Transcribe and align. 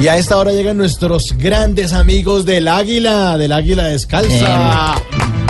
Y 0.00 0.08
a 0.08 0.16
esta 0.18 0.36
hora 0.36 0.52
llegan 0.52 0.76
nuestros 0.76 1.34
grandes 1.38 1.92
amigos 1.92 2.44
del 2.44 2.68
Águila, 2.68 3.38
del 3.38 3.50
Águila 3.52 3.84
Descalza. 3.84 4.94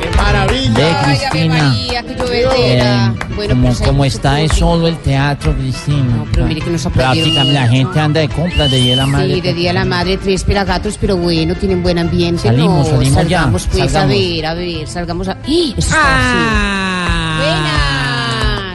¡Qué 0.00 0.16
maravilla! 0.16 1.02
Cris- 1.04 1.18
Cristina. 1.30 1.62
María, 1.64 2.02
que 2.04 2.14
llovedera. 2.14 3.06
Eh, 3.20 3.24
Bueno, 3.34 3.54
como, 3.54 3.66
pues 3.68 3.80
como 3.80 4.04
está 4.04 4.40
es 4.40 4.52
solo 4.52 4.86
el 4.88 4.96
teatro, 4.98 5.52
Cristina. 5.54 6.02
No, 6.18 6.26
pero 6.32 6.46
mire 6.46 6.60
que 6.60 6.70
nos 6.70 6.82
Prácticamente 6.86 7.52
la 7.52 7.68
gente 7.68 8.00
anda 8.00 8.20
de 8.20 8.28
compras 8.28 8.70
de 8.70 8.76
Día 8.78 8.90
de 8.90 8.96
la 8.96 9.06
Madre. 9.06 9.34
Sí, 9.34 9.40
de 9.40 9.54
Día 9.54 9.70
de 9.70 9.74
la 9.74 9.84
Madre, 9.84 10.16
tres 10.18 10.44
pelagatos, 10.44 10.96
pero 11.00 11.16
bueno, 11.16 11.54
tienen 11.56 11.82
buen 11.82 11.98
ambiente. 11.98 12.42
Salimos, 12.42 12.88
no, 12.88 12.96
salimos 12.96 13.14
ya, 13.28 13.38
salgamos, 13.40 13.66
pues, 13.66 13.78
salgamos. 13.78 14.14
a 14.14 14.18
ver, 14.18 14.46
a 14.46 14.54
ver, 14.54 14.88
salgamos 14.88 15.28
a... 15.28 15.36
¡Ih! 15.46 15.74
Eso 15.76 15.88
está 15.88 15.98
Ah. 16.00 17.38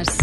Buenas. 0.04 0.18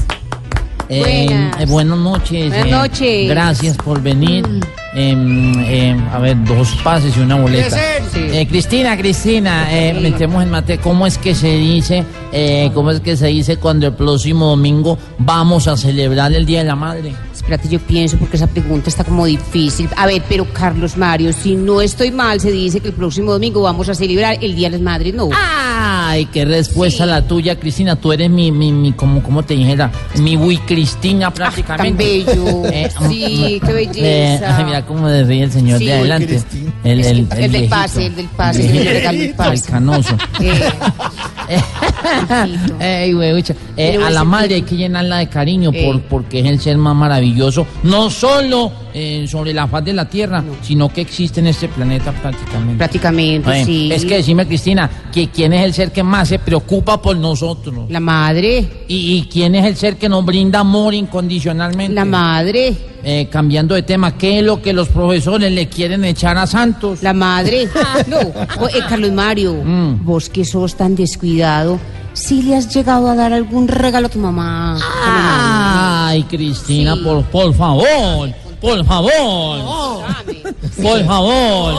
Eh, 0.90 1.00
Buenas. 1.26 1.60
eh, 1.60 1.66
buenas 1.66 1.98
noches. 1.98 2.48
Buenas 2.48 2.66
eh, 2.66 2.70
noches. 2.70 3.28
Gracias 3.30 3.76
por 3.78 4.02
venir. 4.02 4.44
Em, 4.92 5.98
a 6.12 6.18
ver, 6.18 6.36
dos 6.44 6.70
pases 6.82 7.16
y 7.16 7.20
una 7.20 7.36
boleta. 7.36 7.76
Eh, 8.16 8.46
Cristina, 8.48 8.96
Cristina, 8.96 9.68
eh, 9.70 9.94
metemos 9.94 10.42
en 10.42 10.50
mate. 10.50 10.78
¿Cómo 10.78 11.06
es 11.06 11.16
que 11.16 11.34
se 11.34 11.56
dice? 11.56 12.04
eh, 12.32 12.70
¿Cómo 12.74 12.90
es 12.90 13.00
que 13.00 13.16
se 13.16 13.28
dice 13.28 13.56
cuando 13.56 13.86
el 13.86 13.92
próximo 13.94 14.46
domingo 14.46 14.98
vamos 15.18 15.68
a 15.68 15.76
celebrar 15.76 16.32
el 16.32 16.44
Día 16.44 16.60
de 16.60 16.64
la 16.66 16.76
Madre? 16.76 17.12
Espérate, 17.50 17.68
yo 17.68 17.80
pienso 17.80 18.16
porque 18.16 18.36
esa 18.36 18.46
pregunta 18.46 18.88
está 18.88 19.02
como 19.02 19.26
difícil. 19.26 19.88
A 19.96 20.06
ver, 20.06 20.22
pero 20.28 20.46
Carlos 20.52 20.96
Mario, 20.96 21.32
si 21.32 21.56
no 21.56 21.80
estoy 21.80 22.12
mal, 22.12 22.38
se 22.40 22.52
dice 22.52 22.78
que 22.78 22.86
el 22.88 22.94
próximo 22.94 23.32
domingo 23.32 23.60
vamos 23.62 23.88
a 23.88 23.94
celebrar 23.96 24.38
el 24.40 24.54
Día 24.54 24.68
de 24.68 24.76
las 24.76 24.80
Madres, 24.80 25.14
¿no? 25.14 25.30
Ay, 25.34 26.26
qué 26.26 26.44
respuesta 26.44 27.02
Sí. 27.02 27.10
la 27.10 27.26
tuya, 27.26 27.58
Cristina. 27.58 27.96
Tú 27.96 28.12
eres 28.12 28.30
mi, 28.30 28.52
mi, 28.52 28.70
mi 28.70 28.92
como, 28.92 29.20
como 29.20 29.42
te 29.42 29.54
dijera, 29.54 29.90
mi 30.20 30.36
Wii 30.36 30.58
Cristina 30.58 31.26
Ah, 31.26 31.30
tan 31.32 31.34
prácticamente. 31.34 32.04
bello. 32.04 32.62
Eh, 32.72 32.88
sí, 33.08 33.60
qué 33.66 33.70
Eh, 33.70 33.74
belleza. 33.74 34.56
ay, 34.58 34.64
mira 34.64 34.86
cómo 34.86 35.08
ríe 35.08 35.42
el 35.42 35.50
señor 35.50 35.78
Sí, 35.80 35.86
de 35.86 35.92
adelante. 35.94 36.36
El, 36.84 37.02
que 37.02 37.08
el, 37.10 37.18
el 37.18 37.28
del 37.28 37.50
viejito. 37.50 37.70
pase, 37.70 38.06
el 38.06 38.14
del 38.16 38.28
pase, 38.28 38.64
el 38.66 38.72
que 38.72 38.84
le 38.84 38.92
regala 38.92 39.18
el 39.24 39.34
pase. 39.34 39.54
El 39.54 39.62
canoso. 39.72 40.16
Eh. 40.40 40.60
Ey, 42.80 43.14
huevucha. 43.14 43.54
Eh, 43.76 43.98
a 44.02 44.10
la 44.10 44.24
madre 44.24 44.56
hay 44.56 44.62
que 44.62 44.76
llenarla 44.76 45.18
de 45.18 45.28
cariño 45.28 45.70
Eh. 45.72 45.84
por, 45.84 46.00
porque 46.02 46.40
es 46.40 46.46
el 46.46 46.60
ser 46.60 46.76
más 46.78 46.94
maravilloso, 46.94 47.66
no 47.82 48.10
solo 48.10 48.72
eh, 48.94 49.26
sobre 49.28 49.52
la 49.54 49.66
faz 49.68 49.84
de 49.84 49.92
la 49.92 50.08
tierra, 50.08 50.42
sino 50.62 50.88
que 50.88 51.00
existe 51.02 51.40
en 51.40 51.48
este 51.48 51.68
planeta 51.68 52.12
prácticamente. 52.12 52.76
Prácticamente, 52.78 53.60
Eh, 53.60 53.64
sí. 53.64 53.90
Es 53.92 54.04
que 54.04 54.16
decime, 54.16 54.46
Cristina, 54.46 54.90
que 55.12 55.28
quién 55.28 55.52
es 55.52 55.64
el 55.64 55.72
ser 55.74 55.92
que 55.92 56.02
más 56.02 56.28
se 56.28 56.38
preocupa 56.38 57.00
por 57.00 57.16
nosotros. 57.16 57.90
La 57.90 58.00
madre, 58.00 58.84
¿Y, 58.88 59.16
y 59.18 59.22
quién 59.30 59.54
es 59.54 59.64
el 59.66 59.76
ser 59.76 59.96
que 59.96 60.08
nos 60.08 60.24
brinda 60.24 60.60
amor 60.60 60.94
incondicionalmente? 60.94 61.94
la 61.94 62.04
madre, 62.04 62.74
Eh, 63.02 63.28
cambiando 63.30 63.74
de 63.74 63.82
tema, 63.82 64.16
¿qué 64.18 64.38
es 64.40 64.44
lo 64.44 64.60
que 64.60 64.72
los 64.74 64.88
profesores 64.88 65.50
le 65.52 65.68
quieren 65.68 66.04
echar 66.04 66.36
a 66.36 66.46
Santos? 66.46 67.02
la 67.02 67.14
madre. 67.14 67.68
No, 68.06 68.18
eh, 68.18 68.80
Carlos 68.88 69.12
Mario, 69.12 69.54
Mm. 69.64 70.04
vos 70.04 70.28
que 70.28 70.44
sos 70.44 70.74
tan 70.76 70.94
descuidado, 70.94 71.78
¿sí 72.12 72.42
le 72.42 72.56
has 72.56 72.74
llegado 72.74 73.08
a 73.10 73.14
dar 73.14 73.32
algún 73.32 73.68
regalo 73.68 74.06
a 74.08 74.10
tu 74.10 74.18
mamá? 74.18 74.78
Ay, 75.04 76.22
Cristina, 76.24 76.94
Sí. 76.94 77.02
por, 77.02 77.24
por 77.24 77.54
favor, 77.54 78.30
por 78.60 78.84
favor, 78.84 80.02
por 80.82 81.04
favor. 81.06 81.74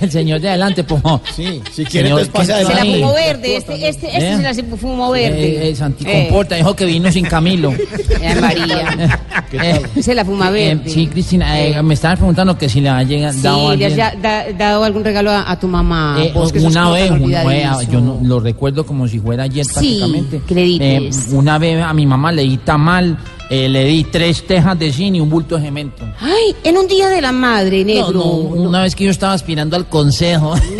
El 0.00 0.10
señor 0.10 0.40
de 0.40 0.48
adelante, 0.48 0.84
favor. 1.02 1.20
Sí, 1.34 1.60
si 1.72 1.84
quiere, 1.84 2.08
Señor, 2.08 2.20
entonces 2.22 2.28
pase 2.28 2.52
¿qué 2.66 2.66
Se 2.66 2.74
la 2.74 2.92
fumó 2.94 3.12
verde, 3.14 3.56
este, 3.56 3.88
este, 3.88 4.06
este 4.16 4.28
¿Eh? 4.32 4.36
se 4.54 4.62
la 4.62 4.76
fumó 4.76 5.10
verde. 5.10 5.44
Eh, 5.44 5.68
eh, 5.70 5.74
Santi, 5.76 6.04
Eh, 6.06 6.26
comporta, 6.28 6.54
dijo 6.56 6.74
que 6.76 6.84
vino 6.86 7.10
sin 7.12 7.24
Camilo. 7.26 7.72
eh, 7.72 8.34
María, 8.40 9.20
Eh, 9.52 10.02
se 10.02 10.14
la 10.14 10.24
fuma 10.24 10.48
eh, 10.48 10.74
verde. 10.74 10.88
sí, 10.90 11.06
Cristina, 11.08 11.60
eh, 11.60 11.82
me 11.82 11.92
estaban 11.94 12.16
preguntando 12.16 12.56
que 12.56 12.68
si 12.70 12.80
le 12.80 12.88
ha 12.88 13.02
llegado 13.02 13.34
Sí, 13.34 13.42
dado 13.42 13.74
le 13.76 13.84
has 13.86 13.92
alguien- 13.92 13.96
ya- 13.96 14.14
da- 14.22 14.52
dado 14.56 14.84
algún 14.84 15.04
regalo 15.04 15.30
a, 15.30 15.50
a 15.50 15.58
tu 15.60 15.68
mamá. 15.68 16.16
Eh, 16.20 16.30
vos 16.34 16.50
una 16.54 16.90
vez, 16.90 17.10
una 17.10 17.44
vez, 17.44 17.66
olvidadizo. 17.66 17.92
yo 17.92 18.00
no- 18.00 18.18
lo 18.22 18.40
recuerdo 18.40 18.86
como 18.86 19.06
si 19.08 19.18
fuera 19.18 19.42
ayer 19.44 19.64
Sí, 19.66 19.72
prácticamente. 19.72 20.40
que 20.48 20.54
le. 20.54 20.76
Eh, 21.06 21.10
una 21.32 21.58
vez 21.58 21.82
a 21.82 21.92
mi 21.92 22.06
mamá 22.06 22.32
le 22.32 22.42
di 22.42 22.56
tamal, 22.58 23.18
eh, 23.50 23.68
le 23.68 23.84
di 23.84 24.04
tres 24.04 24.46
tejas 24.46 24.78
de 24.78 24.92
zinc 24.92 25.16
y 25.16 25.20
un 25.20 25.28
bulto 25.28 25.56
de 25.56 25.62
cemento. 25.64 26.04
Ay, 26.20 26.54
en 26.64 26.76
un 26.78 26.86
día 26.86 27.08
de 27.08 27.20
la 27.20 27.32
madre, 27.32 27.80
No, 27.84 27.86
negro. 27.86 28.12
no, 28.12 28.30
una 28.62 28.82
vez 28.82 28.94
que 28.94 29.04
yo 29.04 29.10
estaba 29.10 29.32
aspirando 29.34 29.76
al 29.76 29.86
consejo. 29.88 30.54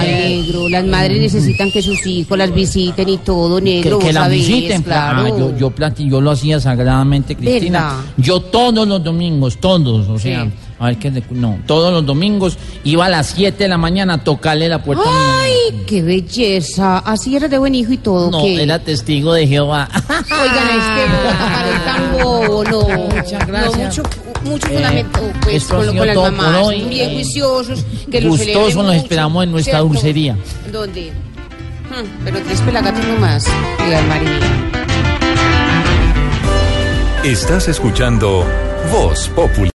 Ay, 0.00 0.42
negro, 0.42 0.68
las 0.68 0.84
madres 0.84 1.20
necesitan 1.20 1.70
que 1.70 1.82
sus 1.82 2.04
hijos 2.06 2.36
las 2.36 2.52
visiten 2.52 3.08
y 3.08 3.18
todo, 3.18 3.60
negro. 3.60 3.98
que 3.98 4.06
vos 4.06 4.14
la 4.14 4.22
sabés, 4.22 4.46
visiten. 4.46 4.82
claro. 4.82 5.22
Ah, 5.24 5.28
yo, 5.28 5.56
yo, 5.56 5.72
yo 5.98 6.20
lo 6.20 6.30
hacía 6.32 6.60
sagradamente, 6.60 7.36
Cristina. 7.36 7.80
¿Verdad? 7.80 8.00
Yo 8.16 8.40
todos 8.40 8.86
los 8.86 9.02
domingos, 9.02 9.58
todos, 9.58 10.08
o 10.08 10.18
sea, 10.18 10.44
Sí. 10.44 10.50
A 10.78 10.86
ver 10.86 10.98
qué 10.98 11.10
le- 11.10 11.22
no, 11.30 11.58
todos 11.66 11.92
los 11.92 12.04
domingos 12.04 12.58
iba 12.84 13.06
a 13.06 13.08
las 13.08 13.28
7 13.28 13.64
de 13.64 13.68
la 13.68 13.78
mañana 13.78 14.14
a 14.14 14.24
tocarle 14.24 14.68
la 14.68 14.82
puerta 14.82 15.04
a 15.04 15.06
mi 15.06 15.12
mamá. 15.18 15.40
Ay, 15.42 15.84
qué 15.86 16.02
belleza. 16.02 16.98
Así 16.98 17.36
eres 17.36 17.50
de 17.50 17.58
buen 17.58 17.74
hijo 17.74 17.92
y 17.92 17.98
todo. 17.98 18.30
No, 18.30 18.38
¿qué? 18.42 18.62
era 18.62 18.78
testigo 18.78 19.32
de 19.32 19.46
Jehová. 19.46 19.88
Oigan, 20.08 20.68
este 20.70 21.04
bobo, 21.14 21.38
parezcan 21.38 22.12
bobo, 22.22 22.64
no. 22.64 22.98
Muchas 23.14 23.46
gracias. 23.46 23.78
No, 23.78 23.84
mucho, 23.84 24.02
mucho 24.44 24.66
Eh, 24.66 24.70
fundamento, 24.74 25.20
pues, 25.42 25.64
con, 25.64 25.86
con 25.96 26.06
las 26.06 26.16
mamás. 26.16 26.62
hoy. 26.66 26.82
Bien 26.82 27.10
Eh, 27.10 27.14
juiciosos. 27.14 27.84
Que 28.10 28.20
gustosos 28.20 28.38
celebren 28.46 28.76
nos 28.76 28.86
mucho, 28.86 28.96
esperamos 29.02 29.44
en 29.44 29.50
nuestra 29.52 29.72
¿cierto? 29.74 29.88
dulcería. 29.88 30.36
¿Dónde? 30.72 31.12
Hmm, 31.90 32.24
pero 32.24 32.38
tres 32.46 32.60
pelagatos 32.62 33.04
nomás. 33.06 33.44
Diga, 33.84 34.02
María. 34.02 34.38
Estás 37.24 37.68
escuchando 37.68 38.44
Voz 38.92 39.28
Populi. 39.34 39.70